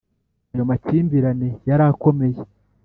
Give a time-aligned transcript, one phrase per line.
[0.51, 2.39] ayo makimbirane yari akomeye